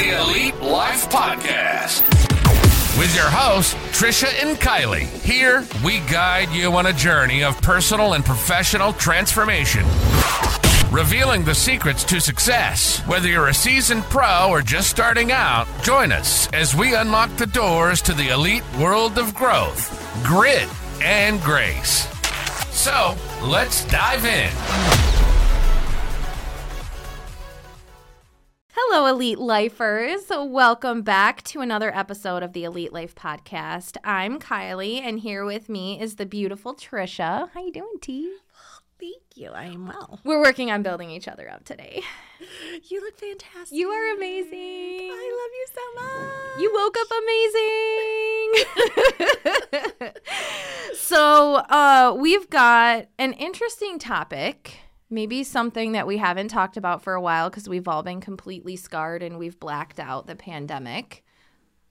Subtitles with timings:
[0.00, 2.08] the Elite Life Podcast.
[2.98, 5.04] With your hosts, Trisha and Kylee.
[5.22, 9.84] Here, we guide you on a journey of personal and professional transformation.
[10.90, 13.00] Revealing the secrets to success.
[13.06, 17.46] Whether you're a seasoned pro or just starting out, join us as we unlock the
[17.46, 19.90] doors to the elite world of growth,
[20.24, 20.68] grit,
[21.02, 22.08] and grace.
[22.70, 25.09] So, let's dive in.
[28.92, 30.22] Hello, Elite Lifers.
[30.30, 33.96] Welcome back to another episode of the Elite Life Podcast.
[34.02, 37.48] I'm Kylee, and here with me is the beautiful Trisha.
[37.54, 38.34] How are you doing, T?
[38.98, 39.50] Thank you.
[39.50, 40.18] I am well.
[40.24, 42.02] We're working on building each other up today.
[42.88, 43.78] You look fantastic.
[43.78, 45.10] You are amazing.
[45.12, 46.60] I love you so much.
[46.60, 47.10] You woke up
[50.00, 50.14] amazing.
[50.96, 54.80] so, uh, we've got an interesting topic.
[55.10, 58.76] Maybe something that we haven't talked about for a while because we've all been completely
[58.76, 61.24] scarred and we've blacked out the pandemic.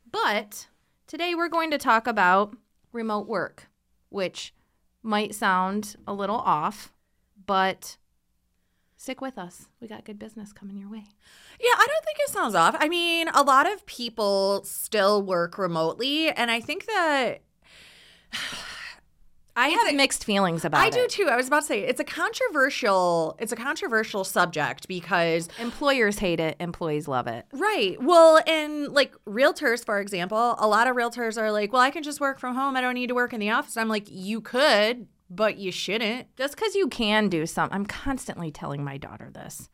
[0.09, 0.67] But
[1.05, 2.55] today we're going to talk about
[2.93, 3.67] remote work,
[4.07, 4.53] which
[5.03, 6.93] might sound a little off,
[7.45, 7.97] but
[8.95, 9.67] stick with us.
[9.79, 11.05] We got good business coming your way.
[11.59, 12.75] Yeah, I don't think it sounds off.
[12.79, 17.41] I mean, a lot of people still work remotely, and I think that
[19.59, 20.93] I have a- mixed feelings about I it.
[20.93, 21.27] I do too.
[21.29, 26.39] I was about to say it's a controversial it's a controversial subject because Employers hate
[26.39, 27.45] it, employees love it.
[27.51, 28.01] Right.
[28.01, 32.03] Well, and like realtors, for example, a lot of realtors are like, well, I can
[32.03, 32.75] just work from home.
[32.75, 33.77] I don't need to work in the office.
[33.77, 36.35] I'm like, you could, but you shouldn't.
[36.37, 39.69] Just because you can do something, I'm constantly telling my daughter this.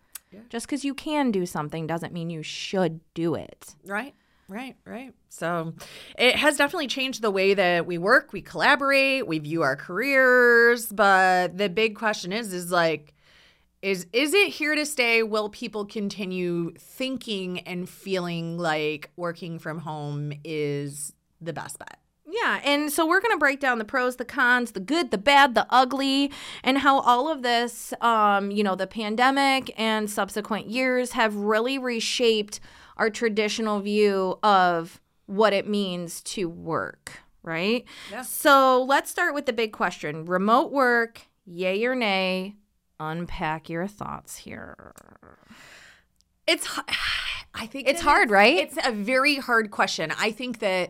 [0.50, 3.73] Just because you can do something doesn't mean you should do it.
[3.86, 4.13] Right.
[4.47, 5.13] Right, right.
[5.29, 5.73] So
[6.17, 10.88] it has definitely changed the way that we work, we collaborate, we view our careers.
[10.88, 13.16] But the big question is, is like,
[13.81, 15.23] is is it here to stay?
[15.23, 21.99] Will people continue thinking and feeling like working from home is the best bet?
[22.27, 25.17] Yeah, and so we're going to break down the pros, the cons, the good, the
[25.17, 26.31] bad, the ugly,
[26.63, 31.77] and how all of this, um, you know, the pandemic and subsequent years have really
[31.77, 32.59] reshaped
[32.97, 37.85] our traditional view of what it means to work, right?
[38.11, 38.22] Yeah.
[38.22, 42.56] So let's start with the big question remote work, yay or nay?
[43.00, 44.94] Unpack your thoughts here.
[46.47, 46.67] It's
[47.57, 48.57] I think It's hard, right?
[48.57, 50.12] It's a very hard question.
[50.19, 50.89] I think that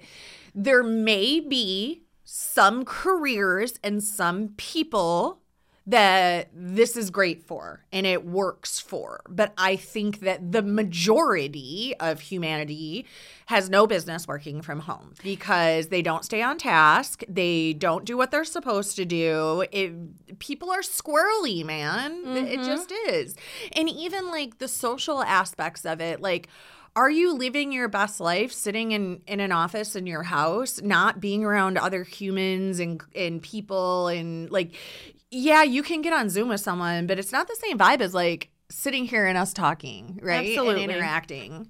[0.55, 5.41] there may be some careers and some people
[5.88, 9.22] that this is great for and it works for.
[9.29, 13.06] But I think that the majority of humanity
[13.47, 18.18] has no business working from home because they don't stay on task, they don't do
[18.18, 19.66] what they're supposed to do.
[19.72, 22.13] It, people are squirrely, man.
[22.35, 22.66] It mm-hmm.
[22.66, 23.35] just is.
[23.73, 26.50] And even like the social aspects of it, like
[26.96, 31.19] are you living your best life sitting in, in an office in your house, not
[31.19, 34.75] being around other humans and and people and like
[35.35, 38.13] yeah, you can get on Zoom with someone, but it's not the same vibe as
[38.13, 40.47] like sitting here and us talking, right?
[40.49, 40.83] Absolutely.
[40.83, 41.69] And interacting.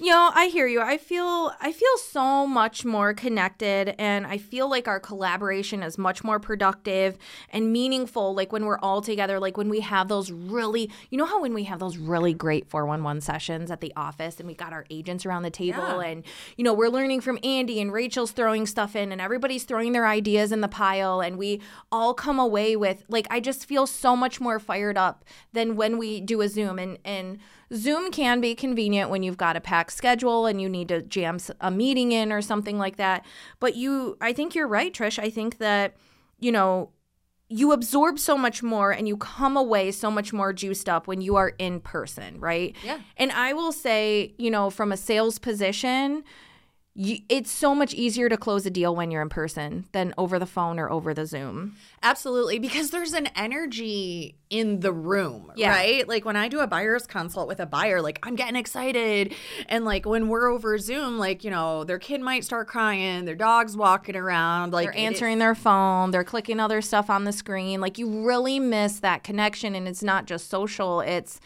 [0.00, 0.80] You know, I hear you.
[0.80, 5.98] I feel I feel so much more connected and I feel like our collaboration is
[5.98, 7.18] much more productive
[7.50, 11.26] and meaningful like when we're all together like when we have those really You know
[11.26, 14.72] how when we have those really great 411 sessions at the office and we got
[14.72, 16.08] our agents around the table Yeah.
[16.08, 16.24] and
[16.56, 20.06] you know, we're learning from Andy and Rachel's throwing stuff in and everybody's throwing their
[20.06, 21.60] ideas in the pile and we
[21.92, 25.98] all come away with like I just feel so much more fired up than when
[25.98, 27.38] we do a Zoom and and
[27.74, 31.38] Zoom can be convenient when you've got a packed schedule and you need to jam
[31.60, 33.24] a meeting in or something like that.
[33.58, 35.18] But you, I think you're right, Trish.
[35.18, 35.96] I think that,
[36.38, 36.90] you know,
[37.48, 41.20] you absorb so much more and you come away so much more juiced up when
[41.20, 42.74] you are in person, right?
[42.84, 42.98] Yeah.
[43.16, 46.24] And I will say, you know, from a sales position,
[46.98, 50.38] you, it's so much easier to close a deal when you're in person than over
[50.38, 51.76] the phone or over the Zoom.
[52.02, 55.72] Absolutely, because there's an energy in the room, Yeah.
[55.72, 56.08] right?
[56.08, 59.34] Like when I do a buyer's consult with a buyer, like I'm getting excited.
[59.68, 63.34] And like when we're over Zoom, like, you know, their kid might start crying, their
[63.34, 67.82] dog's walking around, like they're answering their phone, they're clicking other stuff on the screen.
[67.82, 71.40] Like you really miss that connection and it's not just social, it's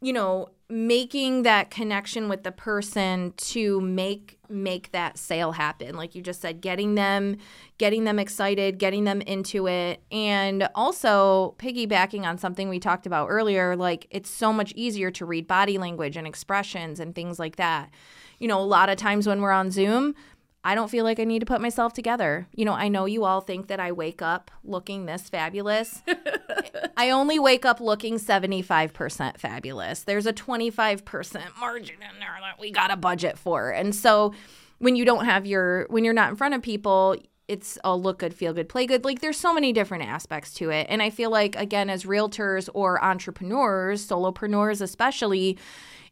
[0.00, 5.96] you know, making that connection with the person to make make that sale happen.
[5.96, 7.36] Like you just said, getting them
[7.78, 13.28] getting them excited, getting them into it and also piggybacking on something we talked about
[13.28, 17.56] earlier, like it's so much easier to read body language and expressions and things like
[17.56, 17.90] that.
[18.38, 20.14] You know, a lot of times when we're on Zoom,
[20.62, 22.46] I don't feel like I need to put myself together.
[22.54, 26.02] You know, I know you all think that I wake up looking this fabulous.
[26.96, 30.02] I only wake up looking 75% fabulous.
[30.02, 33.70] There's a 25% margin in there that we got a budget for.
[33.70, 34.34] And so
[34.78, 37.16] when you don't have your when you're not in front of people,
[37.50, 39.04] it's a look good, feel good, play good.
[39.04, 40.86] Like there's so many different aspects to it.
[40.88, 45.58] And I feel like again as realtors or entrepreneurs, solopreneurs especially,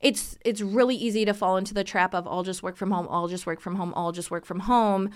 [0.01, 3.07] it's it's really easy to fall into the trap of all just work from home,
[3.07, 5.11] all just work from home, all just work from home.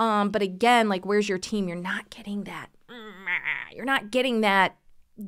[0.00, 1.68] Um, but again, like where's your team?
[1.68, 2.70] You're not getting that.
[3.72, 4.76] You're not getting that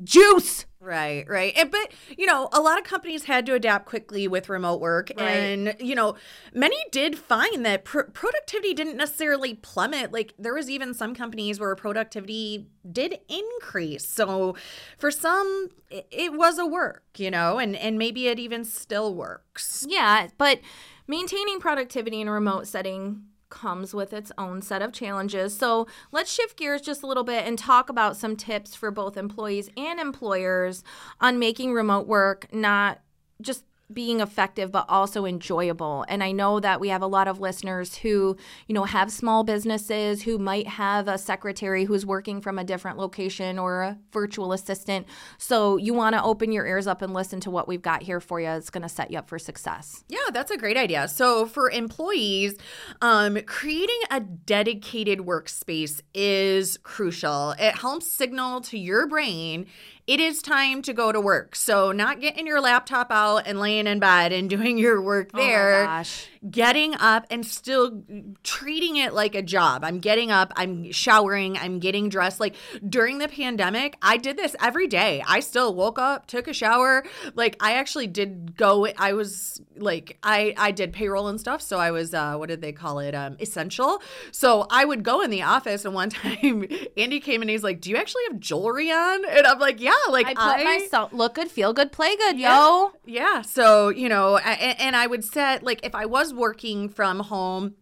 [0.03, 0.65] juice.
[0.83, 1.53] Right, right.
[1.55, 5.11] And, but, you know, a lot of companies had to adapt quickly with remote work.
[5.15, 5.27] Right.
[5.27, 6.15] And, you know,
[6.55, 10.11] many did find that pr- productivity didn't necessarily plummet.
[10.11, 14.07] Like, there was even some companies where productivity did increase.
[14.07, 14.55] So
[14.97, 19.13] for some, it, it was a work, you know, and, and maybe it even still
[19.13, 19.85] works.
[19.87, 20.61] Yeah, but
[21.05, 25.55] maintaining productivity in a remote setting comes with its own set of challenges.
[25.55, 29.17] So let's shift gears just a little bit and talk about some tips for both
[29.17, 30.83] employees and employers
[31.19, 33.01] on making remote work not
[33.41, 37.39] just being effective but also enjoyable and i know that we have a lot of
[37.39, 38.35] listeners who
[38.67, 42.97] you know have small businesses who might have a secretary who's working from a different
[42.97, 45.05] location or a virtual assistant
[45.37, 48.19] so you want to open your ears up and listen to what we've got here
[48.19, 51.07] for you it's going to set you up for success Yeah, that's a great idea.
[51.07, 52.55] So for employees,
[53.01, 57.51] um, creating a dedicated workspace is crucial.
[57.59, 59.67] It helps signal to your brain
[60.07, 61.55] it is time to go to work.
[61.55, 65.83] So not getting your laptop out and laying in bed and doing your work there.
[65.83, 68.03] oh my gosh getting up and still
[68.43, 69.83] treating it like a job.
[69.83, 72.39] I'm getting up, I'm showering, I'm getting dressed.
[72.39, 72.55] Like
[72.87, 75.23] during the pandemic, I did this every day.
[75.27, 77.03] I still woke up, took a shower.
[77.35, 81.77] Like I actually did go I was like I I did payroll and stuff, so
[81.77, 83.13] I was uh what did they call it?
[83.13, 84.01] Um essential.
[84.31, 86.67] So I would go in the office and one time
[86.97, 89.93] Andy came and he's like, "Do you actually have jewelry on?" And I'm like, "Yeah,
[90.09, 92.91] like I put myself look good, feel good, play good, yo.
[93.05, 93.41] yeah.
[93.41, 97.75] So, you know, and, and I would set, like, if I was working from home,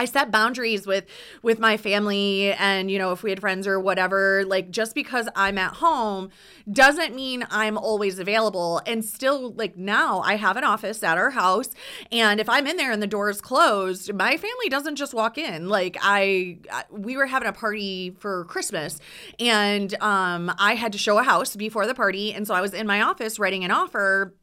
[0.00, 1.04] I set boundaries with
[1.42, 5.28] with my family and you know if we had friends or whatever like just because
[5.36, 6.30] I'm at home
[6.72, 8.80] doesn't mean I'm always available.
[8.86, 11.68] And still like now I have an office at our house
[12.10, 15.36] and if I'm in there and the door is closed my family doesn't just walk
[15.36, 15.68] in.
[15.68, 16.60] Like I
[16.90, 19.00] we were having a party for Christmas
[19.38, 22.72] and um I had to show a house before the party and so I was
[22.72, 24.34] in my office writing an offer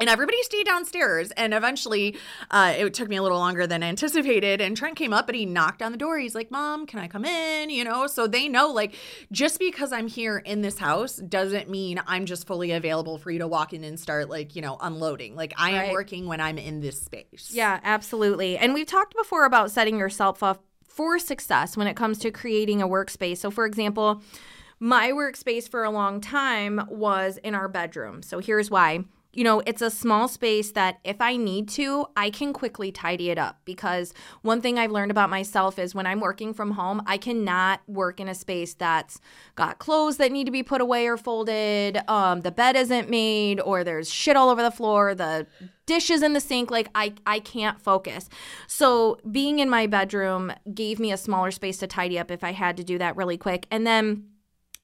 [0.00, 1.30] and everybody stayed downstairs.
[1.32, 2.16] And eventually,
[2.50, 4.60] uh, it took me a little longer than anticipated.
[4.60, 6.18] And Trent came up and he knocked on the door.
[6.18, 7.70] He's like, Mom, can I come in?
[7.70, 8.94] You know, so they know like
[9.30, 13.38] just because I'm here in this house doesn't mean I'm just fully available for you
[13.40, 15.36] to walk in and start like, you know, unloading.
[15.36, 17.50] Like I am working when I'm in this space.
[17.52, 18.56] Yeah, absolutely.
[18.58, 22.82] And we've talked before about setting yourself up for success when it comes to creating
[22.82, 23.38] a workspace.
[23.38, 24.22] So, for example,
[24.78, 28.22] my workspace for a long time was in our bedroom.
[28.22, 29.04] So, here's why.
[29.32, 33.30] You know, it's a small space that if I need to, I can quickly tidy
[33.30, 34.12] it up because
[34.42, 38.20] one thing I've learned about myself is when I'm working from home, I cannot work
[38.20, 39.20] in a space that's
[39.54, 43.58] got clothes that need to be put away or folded, um, the bed isn't made,
[43.60, 45.46] or there's shit all over the floor, the
[45.86, 48.28] dishes in the sink like I I can't focus.
[48.66, 52.52] So being in my bedroom gave me a smaller space to tidy up if I
[52.52, 53.66] had to do that really quick.
[53.70, 54.31] And then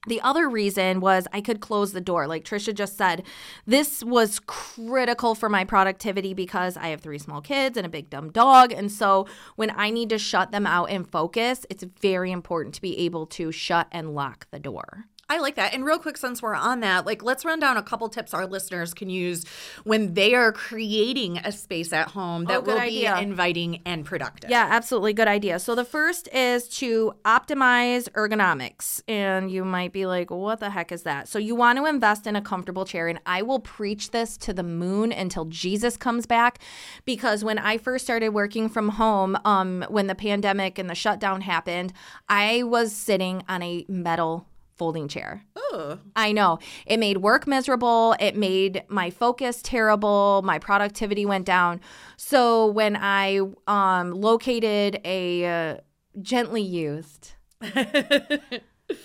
[0.07, 2.25] the other reason was I could close the door.
[2.25, 3.23] Like Trisha just said,
[3.65, 8.09] this was critical for my productivity because I have three small kids and a big
[8.09, 8.71] dumb dog.
[8.71, 9.27] And so
[9.57, 13.25] when I need to shut them out and focus, it's very important to be able
[13.27, 15.08] to shut and lock the door.
[15.31, 15.73] I like that.
[15.75, 18.47] And real quick, since we're on that, like let's run down a couple tips our
[18.47, 19.45] listeners can use
[19.83, 23.15] when they are creating a space at home that Oh, will idea.
[23.15, 24.49] be inviting and productive.
[24.49, 25.13] Yeah, absolutely.
[25.13, 25.59] Good idea.
[25.59, 29.01] So the first is to optimize ergonomics.
[29.07, 31.27] And you might be like, what the heck is that?
[31.27, 33.07] So you want to invest in a comfortable chair.
[33.07, 36.59] And I will preach this to the moon until Jesus comes back.
[37.05, 41.41] Because when I first started working from home, um, when the pandemic and the shutdown
[41.41, 41.93] happened,
[42.27, 44.47] I was sitting on a metal
[44.79, 45.43] folding chair.
[45.57, 45.99] Ooh.
[46.15, 46.57] I know.
[46.87, 48.15] It made work miserable.
[48.19, 50.41] It made my focus terrible.
[50.43, 51.81] My productivity went down.
[52.17, 55.77] So when I um, located a uh,
[56.21, 57.33] gently used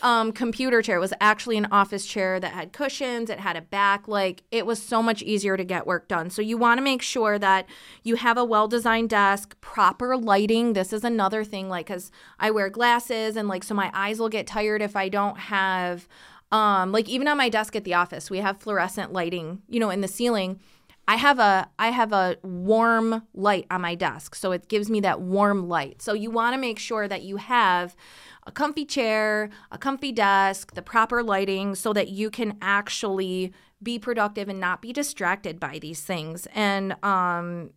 [0.02, 3.30] um, computer chair, it was actually an office chair that had cushions.
[3.30, 4.08] It had a back.
[4.08, 6.30] Like it was so much easier to get work done.
[6.30, 7.66] So you want to make sure that
[8.02, 10.72] you have a well designed desk, proper lighting.
[10.72, 11.68] This is another thing.
[11.68, 15.08] Like, cause I wear glasses and like, so my eyes will get tired if I
[15.08, 16.08] don't have
[16.52, 19.90] um like even on my desk at the office we have fluorescent lighting you know
[19.90, 20.60] in the ceiling
[21.08, 25.00] i have a i have a warm light on my desk so it gives me
[25.00, 27.96] that warm light so you want to make sure that you have
[28.46, 33.98] a comfy chair, a comfy desk, the proper lighting so that you can actually be
[33.98, 36.46] productive and not be distracted by these things.
[36.54, 37.70] And um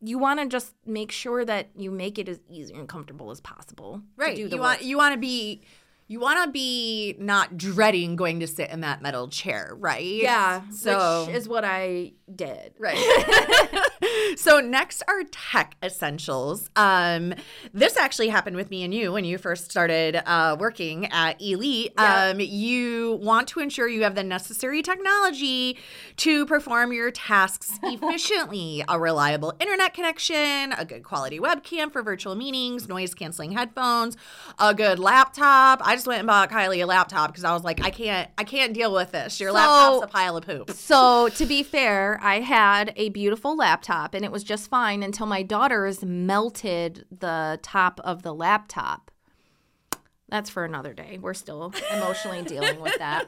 [0.00, 3.40] you want to just make sure that you make it as easy and comfortable as
[3.40, 4.02] possible.
[4.16, 4.36] Right.
[4.36, 4.68] To do the you work.
[4.68, 5.62] want you want to be
[6.06, 10.04] you want to be not dreading going to sit in that metal chair, right?
[10.04, 10.68] yeah.
[10.70, 12.74] So which is what I did.
[12.78, 12.98] Right.
[14.36, 16.68] so next are tech essentials.
[16.76, 17.34] Um,
[17.72, 21.92] this actually happened with me and you when you first started uh, working at Elite.
[21.98, 22.30] Yeah.
[22.30, 25.78] Um, you want to ensure you have the necessary technology
[26.18, 28.84] to perform your tasks efficiently.
[28.88, 34.16] a reliable internet connection, a good quality webcam for virtual meetings, noise canceling headphones,
[34.58, 35.80] a good laptop.
[35.84, 38.44] I just went and bought Kylee a laptop because I was like, I can't, I
[38.44, 39.40] can't deal with this.
[39.40, 40.70] Your So- laptop's a pile of poop.
[40.72, 45.26] So, to be fair, I had a beautiful laptop and it was just fine until
[45.26, 49.12] my daughters melted the top of the laptop.
[50.30, 51.18] That's for another day.
[51.20, 53.26] We're still emotionally dealing with that.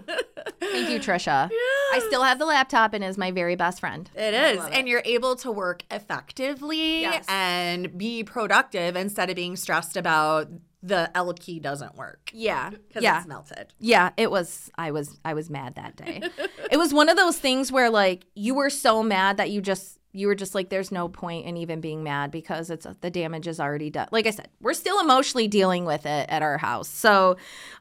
[0.58, 1.48] Thank you, Trisha.
[1.92, 4.10] I still have the laptop and is my very best friend.
[4.14, 4.64] It is.
[4.72, 7.24] And you're able to work effectively Yes.
[7.28, 10.48] and be productive instead of being stressed about
[10.82, 12.70] the L key doesn't work Yeah.
[12.70, 13.18] because Yeah.
[13.18, 13.74] it's melted.
[13.78, 16.22] Yeah, it was I was I was mad that day.
[16.70, 19.98] it was one of those things where like you were so mad that you just
[20.16, 23.46] you were just like there's no point in even being mad because it's the damage
[23.46, 24.08] is already done.
[24.10, 26.88] Like I said, we're still emotionally dealing with it at our house.
[26.88, 27.36] So,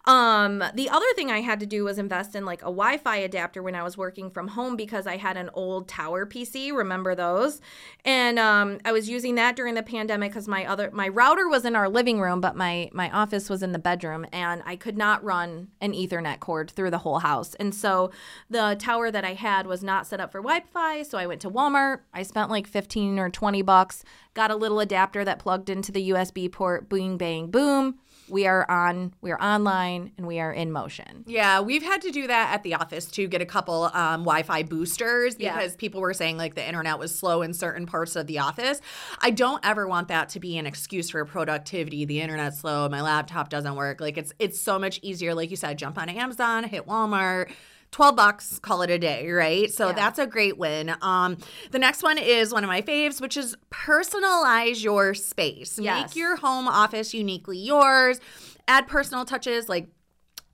[0.05, 3.63] um the other thing I had to do was invest in like a Wi-Fi adapter
[3.63, 7.61] when I was working from home because I had an old tower PC, remember those?
[8.03, 11.63] And um I was using that during the pandemic cuz my other my router was
[11.63, 14.97] in our living room, but my my office was in the bedroom and I could
[14.97, 17.55] not run an ethernet cord through the whole house.
[17.55, 18.11] And so
[18.49, 21.49] the tower that I had was not set up for Wi-Fi, so I went to
[21.49, 21.99] Walmart.
[22.13, 24.03] I spent like 15 or 20 bucks,
[24.33, 27.99] got a little adapter that plugged into the USB port, boom bang boom.
[28.27, 31.23] We are on, we are online and we are in motion.
[31.27, 34.63] Yeah, we've had to do that at the office to get a couple um, Wi-Fi
[34.63, 35.53] boosters Yeah.
[35.55, 38.81] because people were saying like the internet was slow in certain parts of the office.
[39.21, 42.05] I don't ever want that to be an excuse for productivity.
[42.05, 44.01] The internet's slow, my laptop doesn't work.
[44.01, 45.35] Like it's it's so much easier.
[45.35, 47.51] Like you said, jump on Amazon, hit Walmart.
[47.91, 49.71] 12 bucks, call it a day, right?
[49.71, 49.93] So Yeah.
[49.93, 50.93] that's a great win.
[51.01, 51.37] Um,
[51.71, 55.79] the next one is one of my faves, which is personalize your space.
[55.79, 56.09] Yes.
[56.09, 58.19] Make your home office uniquely yours.
[58.67, 59.87] Add personal touches like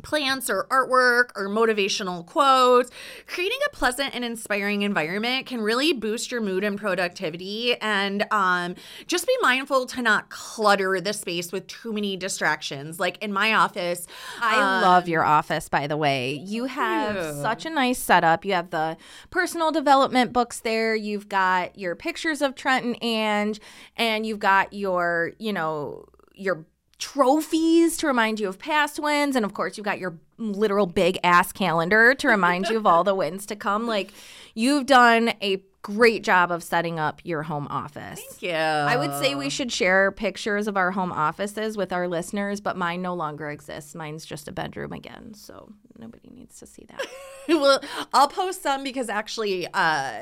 [0.03, 2.91] plants or artwork or motivational quotes.
[3.27, 7.75] Creating a pleasant and inspiring environment can really boost your mood and productivity.
[7.81, 8.75] And um,
[9.08, 13.00] just be mindful to not clutter the space with too many distractions.
[13.00, 14.08] Like in my office,
[14.41, 16.34] I um, love your office, by the way.
[16.34, 17.41] You have you.
[17.41, 18.46] such a nice setup.
[18.46, 18.98] You have the
[19.29, 20.96] personal development books there.
[20.96, 23.60] You've got your pictures of Trent and Ange,
[23.98, 26.65] and you've got your, you know, your
[27.01, 29.36] trophies to remind you of past wins.
[29.36, 33.03] And of course, you've got your literal big ass calendar to remind you of all
[33.03, 33.88] the wins to come.
[33.88, 34.13] Like,
[34.53, 38.22] you've done a great job of setting up your home office.
[38.22, 38.51] Thank you.
[38.53, 42.77] I would say we should share pictures of our home offices with our listeners, but
[42.77, 43.96] mine no longer exists.
[43.96, 47.05] Mine's just a bedroom again, so nobody needs to see that.
[47.48, 47.81] well,
[48.13, 50.20] I'll post some because actually, uh,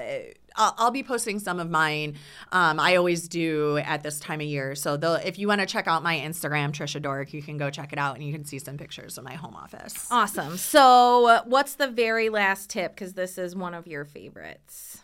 [0.56, 2.16] I'll, I'll be posting some of mine.
[2.52, 4.76] Um, I always do at this time of year.
[4.76, 7.94] So if you want to check out my Instagram, Trisha Dork, you can go check
[7.94, 10.08] it out and you can see some pictures of my home office.
[10.12, 10.58] awesome.
[10.58, 12.94] So, uh, what's the very last tip?
[12.94, 15.02] Because this is one of your favorites.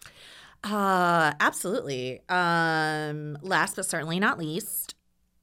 [0.63, 2.21] Uh, absolutely.
[2.27, 4.95] Um, last but certainly not least,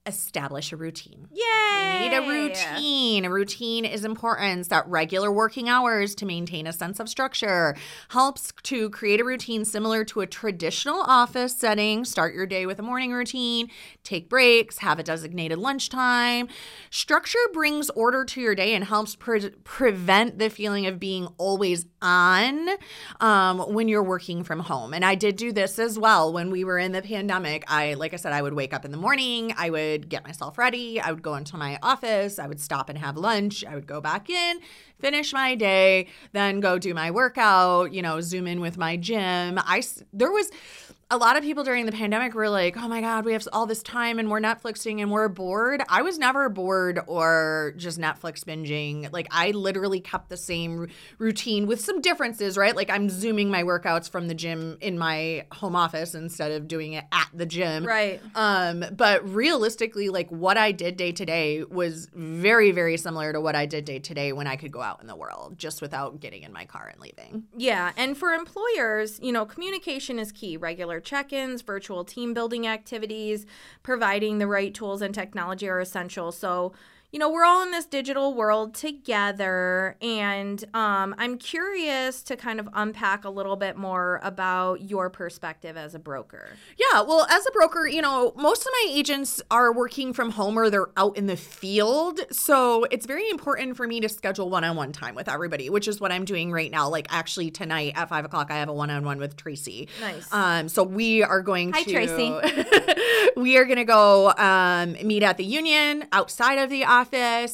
[0.06, 1.28] establish a routine.
[1.32, 1.94] Yay!
[1.94, 3.24] You need a routine.
[3.24, 4.68] A routine is important.
[4.68, 7.76] That regular working hours to maintain a sense of structure
[8.08, 12.04] helps to create a routine similar to a traditional office setting.
[12.04, 13.68] Start your day with a morning routine,
[14.02, 16.48] take breaks, have a designated lunchtime.
[16.90, 21.86] Structure brings order to your day and helps pre- prevent the feeling of being always
[22.00, 22.68] on
[23.20, 24.94] um, when you're working from home.
[24.94, 27.64] And I did do this as well when we were in the pandemic.
[27.68, 30.58] I, like I said, I would wake up in the morning, I would get myself
[30.58, 33.86] ready, I would go into my office, I would stop and have lunch, I would
[33.86, 34.60] go back in,
[34.98, 39.58] finish my day, then go do my workout, you know, zoom in with my gym.
[39.58, 39.82] I,
[40.12, 40.50] there was,
[41.12, 43.66] a lot of people during the pandemic were like, oh my God, we have all
[43.66, 45.82] this time and we're Netflixing and we're bored.
[45.90, 49.12] I was never bored or just Netflix binging.
[49.12, 50.88] Like, I literally kept the same
[51.18, 52.74] routine with some differences, right?
[52.74, 56.94] Like, I'm zooming my workouts from the gym in my home office instead of doing
[56.94, 57.84] it at the gym.
[57.84, 58.22] Right.
[58.34, 63.40] Um, but realistically, like what I did day to day was very, very similar to
[63.40, 65.82] what I did day to day when I could go out in the world just
[65.82, 67.44] without getting in my car and leaving.
[67.54, 70.56] Yeah, and for employers, you know, communication is key.
[70.56, 73.44] Regular check-ins, virtual team building activities,
[73.82, 76.32] providing the right tools and technology are essential.
[76.32, 76.72] So,
[77.12, 79.96] you know, we're all in this digital world together.
[80.00, 85.76] And um, I'm curious to kind of unpack a little bit more about your perspective
[85.76, 86.48] as a broker.
[86.78, 90.56] Yeah, well, as a broker, you know, most of my agents are working from home
[90.56, 92.20] or they're out in the field.
[92.30, 95.88] So it's very important for me to schedule one on one time with everybody, which
[95.88, 96.88] is what I'm doing right now.
[96.88, 99.86] Like, actually, tonight at five o'clock, I have a one on one with Tracy.
[100.00, 100.32] Nice.
[100.32, 101.92] Um, so we are going to Hi, to.
[101.92, 103.32] Tracy.
[103.36, 107.01] we are going to go um, meet at the union outside of the office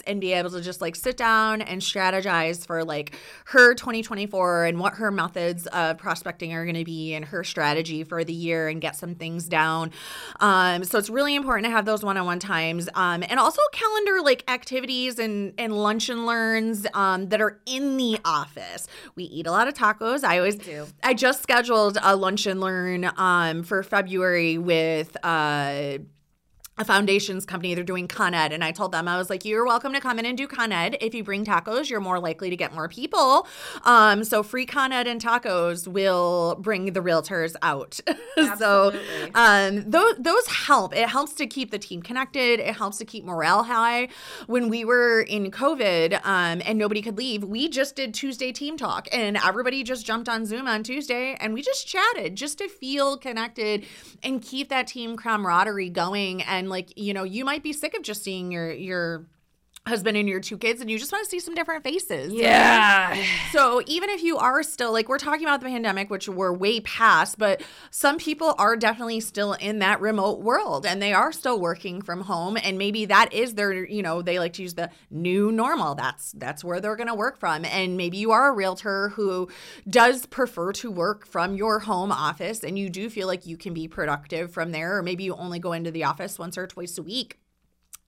[0.07, 3.15] and be able to just like sit down and strategize for like
[3.47, 8.05] her 2024 and what her methods of prospecting are going to be and her strategy
[8.05, 9.91] for the year and get some things down.
[10.41, 14.45] Um, so it's really important to have those one-on-one times um, and also calendar like
[14.49, 18.87] activities and and lunch and learns um, that are in the office.
[19.15, 20.25] We eat a lot of tacos.
[20.25, 20.87] I always do.
[21.03, 25.99] I just scheduled a lunch and learn um, for February with uh,
[26.79, 27.75] a foundations company.
[27.75, 28.53] They're doing Con Ed.
[28.53, 30.71] And I told them, I was like, you're welcome to come in and do Con
[30.71, 30.97] Ed.
[31.01, 33.47] If you bring tacos, you're more likely to get more people.
[33.85, 38.01] Um, so free Con Ed and tacos will bring the realtors out.
[38.59, 38.99] so
[39.35, 40.95] um, those, those help.
[40.95, 42.61] It helps to keep the team connected.
[42.61, 44.09] It helps to keep morale high.
[44.47, 48.77] When we were in COVID um, and nobody could leave, we just did Tuesday team
[48.77, 52.69] talk and everybody just jumped on Zoom on Tuesday and we just chatted just to
[52.69, 53.85] feel connected
[54.23, 56.43] and keep that team camaraderie going.
[56.43, 59.27] And like, you know, you might be sick of just seeing your, your,
[59.89, 62.33] husband and your two kids and you just want to see some different faces.
[62.33, 63.17] Yeah.
[63.53, 66.81] So even if you are still like we're talking about the pandemic, which we're way
[66.81, 71.59] past, but some people are definitely still in that remote world and they are still
[71.59, 74.91] working from home and maybe that is their, you know, they like to use the
[75.11, 75.95] new normal.
[75.95, 77.65] That's that's where they're going to work from.
[77.65, 79.49] And maybe you are a realtor who
[79.89, 83.73] does prefer to work from your home office and you do feel like you can
[83.73, 86.99] be productive from there or maybe you only go into the office once or twice
[86.99, 87.39] a week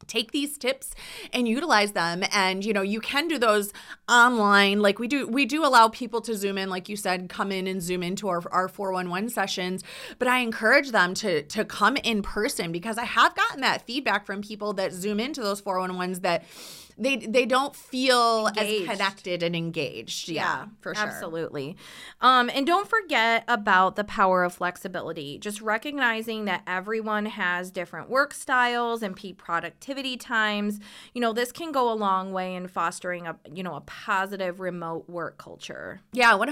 [0.06, 0.94] take these tips
[1.32, 2.22] and utilize them.
[2.32, 3.72] And you know you can do those
[4.08, 4.80] online.
[4.80, 7.66] Like we do we do allow people to zoom in like you said come in
[7.66, 9.84] and zoom into our, our 411 sessions.
[10.18, 14.26] But i encourage them to to come in person because i have gotten that feedback
[14.26, 16.44] from people that zoom into those 411s that
[16.98, 18.90] they they don't feel Engaged.
[18.90, 21.76] as connected and engaged yeah, for sure Absolutely.
[22.20, 25.38] Um, and don't forget about the power of flexibility.
[25.38, 30.80] Just recognizing that everyone has different work styles and peak productivity times.
[31.14, 34.60] You know, this can go a long way in fostering a you know a positive
[34.60, 36.00] remote work culture.
[36.12, 36.46] Yeah, 100%.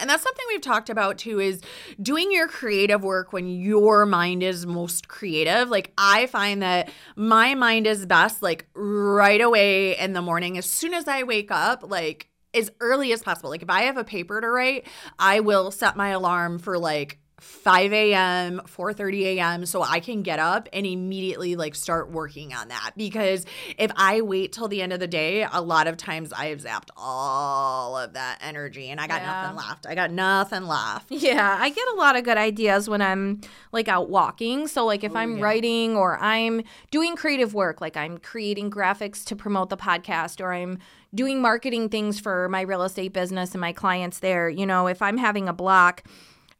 [0.00, 1.60] And that's something we've talked about too is
[2.00, 5.68] doing your creative work when your mind is most creative.
[5.70, 10.68] Like I find that my mind is best like right away in the morning as
[10.68, 13.50] soon as I wake up, like as early as possible.
[13.50, 14.86] Like if I have a paper to write,
[15.18, 20.38] I will set my alarm for like 5 a.m 4.30 a.m so i can get
[20.38, 23.44] up and immediately like start working on that because
[23.76, 26.60] if i wait till the end of the day a lot of times i have
[26.60, 29.42] zapped all of that energy and i got Yeah.
[29.42, 33.00] nothing left i got nothing left Yeah, I get a lot of good ideas when
[33.00, 33.40] I'm
[33.72, 34.66] like out walking.
[34.68, 35.44] So like if I'm yeah.
[35.44, 40.52] writing or I'm doing creative work, like I'm creating graphics to promote the podcast or
[40.52, 40.78] I'm
[41.14, 45.00] doing marketing things for my real estate business and my clients there, you know, if
[45.02, 46.02] I'm having a block,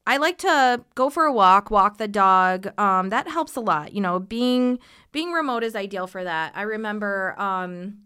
[0.06, 2.78] I like to go for a walk, walk the dog.
[2.78, 3.94] Um, that helps a lot.
[3.94, 4.78] You know, being
[5.12, 6.52] being remote is ideal for that.
[6.54, 7.98] I remember um,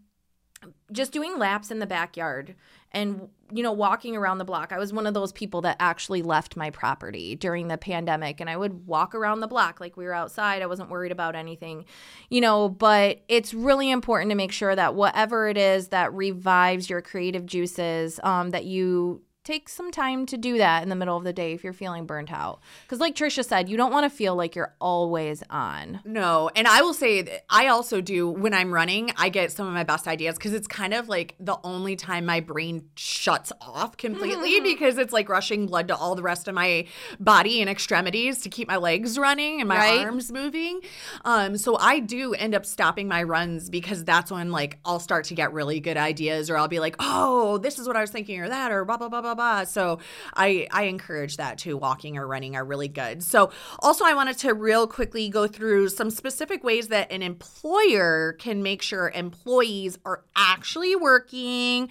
[0.91, 2.55] just doing laps in the backyard
[2.91, 4.71] and you know walking around the block.
[4.71, 8.49] I was one of those people that actually left my property during the pandemic and
[8.49, 10.61] I would walk around the block like we were outside.
[10.61, 11.85] I wasn't worried about anything.
[12.29, 16.89] You know, but it's really important to make sure that whatever it is that revives
[16.89, 21.17] your creative juices um, that you take some time to do that in the middle
[21.17, 22.59] of the day if you're feeling burnt out.
[22.87, 26.01] Cuz like Trisha said, you don't want to feel like you're always on.
[26.05, 29.65] No, and I will say that I also do when I'm running, I get some
[29.67, 33.51] of my best ideas because it's kind of like the only time my brain shuts
[33.61, 36.85] off completely because it's like rushing blood to all the rest of my
[37.19, 40.05] body and extremities to keep my legs running and my Right.
[40.05, 40.81] arms moving.
[41.25, 45.25] Um, so I do end up stopping my runs because that's when like I'll start
[45.25, 48.11] to get really good ideas or I'll be like, oh, this is what I was
[48.11, 49.63] thinking or that or blah blah blah blah blah.
[49.63, 49.99] So
[50.33, 51.77] I I encourage that too.
[51.77, 53.23] Walking or running are really good.
[53.23, 58.33] So also I wanted to real quickly go through some specific ways that an employer
[58.33, 61.89] can make sure employees are actually working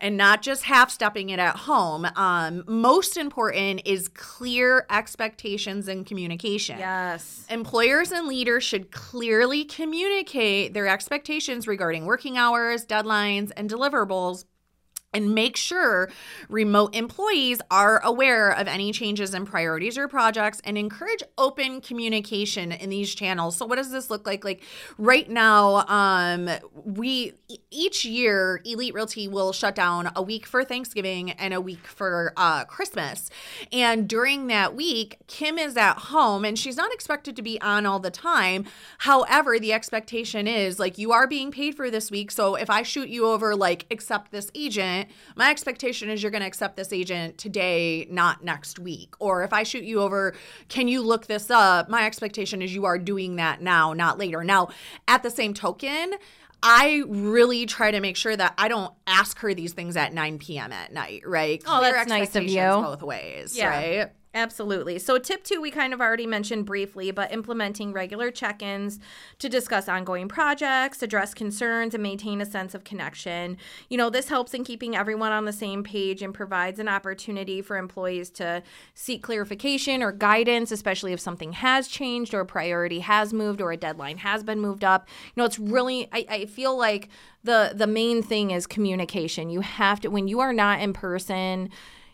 [0.00, 2.06] and not just half stepping it at home.
[2.16, 6.78] Um, most important is clear expectations and communication.
[6.78, 7.46] Yes.
[7.50, 14.44] Employers and leaders should clearly communicate their expectations regarding working hours, deadlines, and deliverables
[15.14, 16.10] and make sure
[16.50, 22.72] remote employees are aware of any changes in priorities or projects and encourage open communication
[22.72, 23.56] in these channels.
[23.56, 24.44] So what does this look like?
[24.44, 24.62] Like
[24.98, 26.50] right now um
[26.84, 27.32] we
[27.70, 32.34] each year elite realty will shut down a week for thanksgiving and a week for
[32.36, 33.30] uh, christmas.
[33.72, 37.86] And during that week kim is at home and she's not expected to be on
[37.86, 38.66] all the time.
[38.98, 42.30] However the expectation is like you are being paid for this week.
[42.30, 46.30] So if i shoot you over like accept this agent agent, my expectation is you're
[46.30, 49.14] going to accept this agent today, not next week.
[49.18, 50.34] Or if I shoot you over,
[50.68, 51.88] can you look this up?
[51.88, 54.44] My expectation is you are doing that now, not later.
[54.44, 54.68] Now,
[55.06, 56.14] at the same token,
[56.62, 60.38] I really try to make sure that I don't ask her these things at 9
[60.38, 60.72] p.m.
[60.72, 61.62] at night, right?
[61.66, 62.60] Oh, Clear that's nice of you.
[62.60, 63.68] Both ways, yeah.
[63.68, 64.10] right?
[64.38, 65.00] Absolutely.
[65.00, 69.00] So, tip two, we kind of already mentioned briefly, but implementing regular check ins
[69.40, 73.56] to discuss ongoing projects, address concerns, and maintain a sense of connection.
[73.88, 77.60] You know, this helps in keeping everyone on the same page and provides an opportunity
[77.60, 78.62] for employees to
[78.94, 83.72] seek clarification or guidance, especially if something has changed or a priority has moved or
[83.72, 85.08] a deadline has been moved up.
[85.34, 87.08] You know, it's really, I, I feel like
[87.42, 89.50] the the main thing is communication.
[89.50, 91.70] You have to, when you are not in person,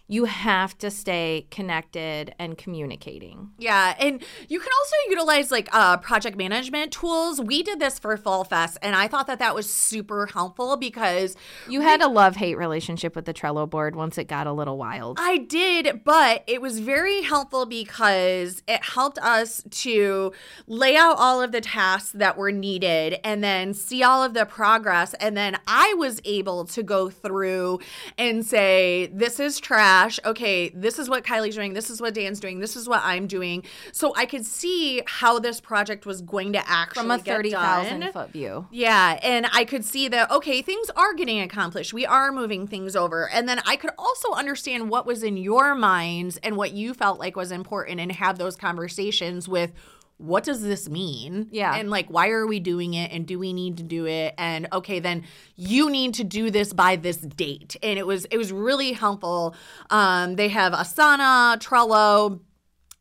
[0.06, 3.50] you have to stay connected and communicating.
[3.58, 7.40] Yeah, and you can also utilize like uh, project management tools.
[7.40, 11.36] We did this for Fall Fest, and I thought that that was super helpful because
[11.68, 14.52] you we, had a love hate relationship with the Trello board once it got a
[14.52, 15.18] little wild.
[15.20, 20.32] I did, but it was very helpful because it helped us to
[20.66, 24.44] lay out all of the tasks that were needed and then see all of the
[24.44, 25.14] progress.
[25.14, 27.80] And then I was able to go through
[28.18, 29.93] and say, this is trash
[30.24, 33.26] okay, this is what Kylee's doing, this is what Dan's doing, this is what I'm
[33.26, 33.64] doing.
[33.92, 38.12] So I could see how this project was going to actually from a thirty thousand
[38.12, 38.66] foot view.
[38.70, 41.92] Yeah, and I could see that okay, things are getting accomplished.
[41.92, 45.74] We are moving things over, and then I could also understand what was in your
[45.74, 49.72] minds and what you felt like was important, and have those conversations with
[50.18, 51.48] what does this mean?
[51.50, 51.74] Yeah.
[51.74, 53.10] And like, why are we doing it?
[53.10, 54.34] And do we need to do it?
[54.38, 55.24] And okay, then
[55.56, 57.76] you need to do this by this date.
[57.82, 59.54] And it was it was really helpful.
[59.90, 62.40] Um, they have Asana, Trello.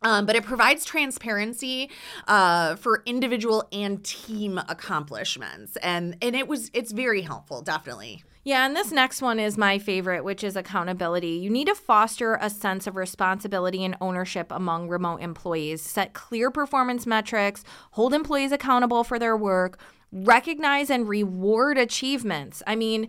[0.06, 1.90] Um, but it provides transparency
[2.28, 8.22] uh, for individual and team accomplishments, and and it was it's very helpful, definitely.
[8.46, 11.30] Yeah, and this next one is my favorite, which is accountability.
[11.30, 15.82] You need to foster a sense of responsibility and ownership among remote employees.
[15.82, 19.80] Set clear performance metrics, hold employees accountable for their work,
[20.12, 22.62] recognize and reward achievements.
[22.68, 23.08] I mean,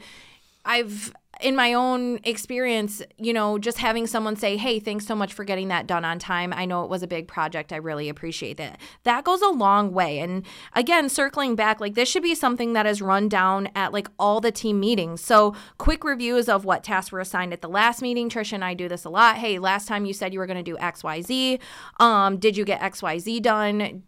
[0.64, 1.12] I've
[1.44, 5.44] in my own experience, you know, just having someone say, Hey, thanks so much for
[5.44, 6.54] getting that done on time.
[6.54, 7.70] I know it was a big project.
[7.70, 8.80] I really appreciate that.
[9.02, 10.20] That goes a long way.
[10.20, 14.08] And again, circling back, like this should be something that is run down at like
[14.18, 15.20] all the team meetings.
[15.20, 18.30] So, quick reviews of what tasks were assigned at the last meeting.
[18.30, 19.36] Trisha and I do this a lot.
[19.36, 21.60] Hey, last time you said you were going to do XYZ.
[22.00, 24.02] Um, did you get XYZ done?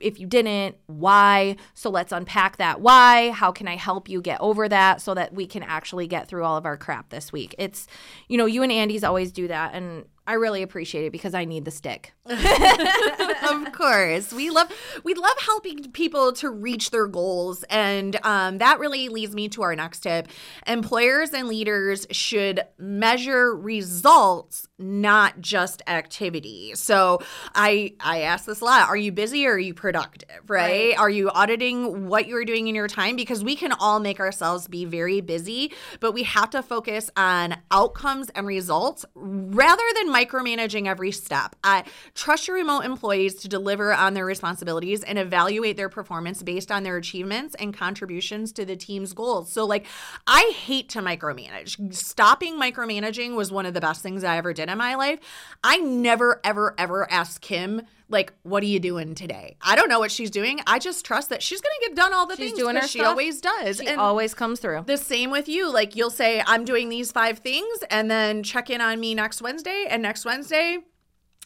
[0.00, 1.56] If you didn't, why?
[1.74, 3.30] So let's unpack that why.
[3.30, 6.44] How can I help you get over that so that we can actually get through
[6.44, 7.54] all of our crap this week?
[7.58, 7.86] It's,
[8.28, 9.74] you know, you and Andy's always do that.
[9.74, 12.12] And I really appreciate it because I need the stick.
[12.26, 14.70] of course, we love
[15.02, 19.62] we love helping people to reach their goals, and um, that really leads me to
[19.62, 20.28] our next tip.
[20.66, 26.74] Employers and leaders should measure results, not just activity.
[26.74, 27.20] So
[27.54, 30.28] I I ask this a lot: Are you busy or are you productive?
[30.46, 30.90] Right?
[30.90, 30.98] right?
[30.98, 33.16] Are you auditing what you're doing in your time?
[33.16, 37.56] Because we can all make ourselves be very busy, but we have to focus on
[37.70, 41.54] outcomes and results rather than micromanaging every step.
[41.62, 46.70] I trust your remote employees to deliver on their responsibilities and evaluate their performance based
[46.72, 49.52] on their achievements and contributions to the team's goals.
[49.52, 49.86] So, like,
[50.26, 51.94] I hate to micromanage.
[51.94, 55.20] Stopping micromanaging was one of the best things I ever did in my life.
[55.62, 59.56] I never, ever, ever asked Kim like, what are you doing today?
[59.60, 60.60] I don't know what she's doing.
[60.66, 62.86] I just trust that she's going to get done all the she's things doing her
[62.86, 63.10] she stuff.
[63.10, 63.78] always does.
[63.78, 64.84] She and always comes through.
[64.86, 65.72] The same with you.
[65.72, 69.42] Like, you'll say, I'm doing these five things, and then check in on me next
[69.42, 69.86] Wednesday.
[69.88, 70.78] And next Wednesday,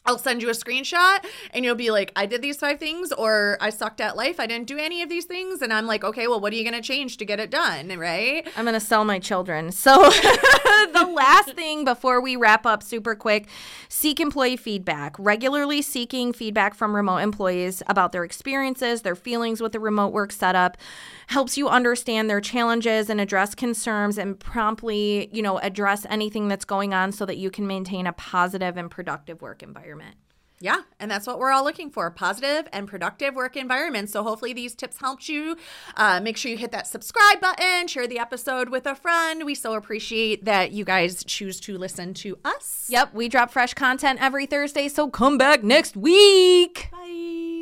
[0.04, 3.56] I'll send you a screenshot and you'll be like, I did these five things, or
[3.60, 4.40] I sucked at life.
[4.40, 5.62] I didn't do any of these things.
[5.62, 7.96] And I'm like, okay, well, what are you going to change to get it done?
[7.98, 8.46] Right?
[8.56, 9.70] I'm going to sell my children.
[9.70, 13.48] So, the last thing before we wrap up super quick
[13.88, 15.14] seek employee feedback.
[15.18, 20.32] Regularly seeking feedback from remote employees about their experiences, their feelings with the remote work
[20.32, 20.76] setup
[21.32, 26.64] helps you understand their challenges and address concerns and promptly, you know, address anything that's
[26.64, 30.16] going on so that you can maintain a positive and productive work environment.
[30.60, 34.12] Yeah, and that's what we're all looking for positive and productive work environments.
[34.12, 35.56] So, hopefully, these tips helped you.
[35.96, 39.44] Uh, make sure you hit that subscribe button, share the episode with a friend.
[39.44, 42.86] We so appreciate that you guys choose to listen to us.
[42.88, 46.90] Yep, we drop fresh content every Thursday, so come back next week.
[46.92, 47.61] Bye.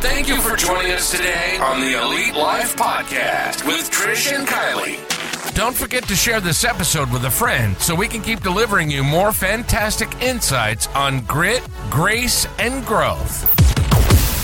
[0.00, 5.54] Thank you for joining us today on the Elite Life Podcast with Trish and Kylee.
[5.54, 9.04] Don't forget to share this episode with a friend so we can keep delivering you
[9.04, 13.46] more fantastic insights on grit, grace, and growth.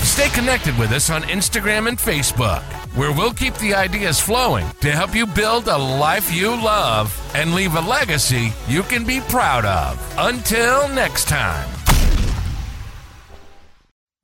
[0.04, 2.62] Stay connected with us on Instagram and Facebook,
[2.94, 7.54] where we'll keep the ideas flowing to help you build a life you love and
[7.54, 10.14] leave a legacy you can be proud of.
[10.18, 11.68] Until next time.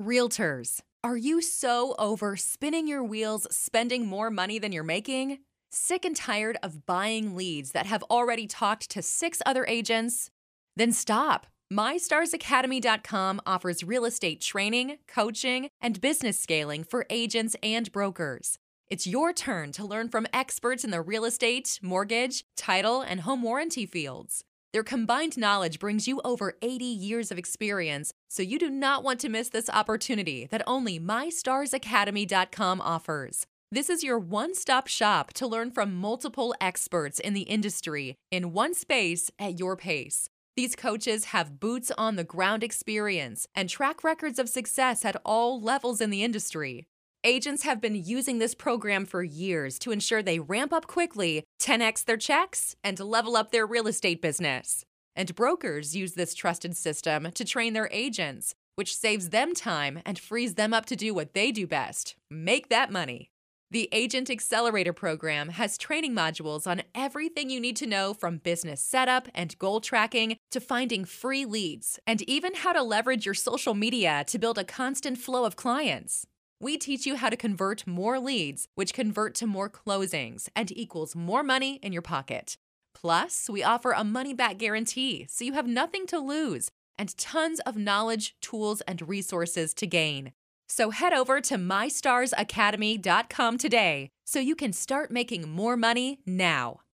[0.02, 5.38] Realtors, are you so over spinning your wheels, spending more money than you're making?
[5.72, 10.30] Sick and tired of buying leads that have already talked to six other agents?
[10.76, 11.48] Then stop.
[11.72, 18.58] MyStarsAcademy.com offers real estate training, coaching, and business scaling for agents and brokers.
[18.88, 23.42] It's your turn to learn from experts in the real estate, mortgage, title, and home
[23.42, 24.44] warranty fields.
[24.72, 29.20] Their combined knowledge brings you over 80 years of experience, so you do not want
[29.20, 33.46] to miss this opportunity that only MyStarsAcademy.com offers.
[33.70, 38.52] This is your one stop shop to learn from multiple experts in the industry in
[38.52, 40.30] one space at your pace.
[40.56, 45.60] These coaches have boots on the ground experience and track records of success at all
[45.60, 46.86] levels in the industry.
[47.24, 52.04] Agents have been using this program for years to ensure they ramp up quickly, 10x
[52.04, 54.84] their checks, and level up their real estate business.
[55.14, 60.18] And brokers use this trusted system to train their agents, which saves them time and
[60.18, 63.30] frees them up to do what they do best make that money.
[63.70, 68.80] The Agent Accelerator program has training modules on everything you need to know from business
[68.80, 73.74] setup and goal tracking to finding free leads, and even how to leverage your social
[73.74, 76.26] media to build a constant flow of clients.
[76.62, 81.16] We teach you how to convert more leads, which convert to more closings and equals
[81.16, 82.56] more money in your pocket.
[82.94, 87.58] Plus, we offer a money back guarantee, so you have nothing to lose and tons
[87.66, 90.30] of knowledge, tools, and resources to gain.
[90.68, 96.82] So head over to mystarsacademy.com today so you can start making more money now.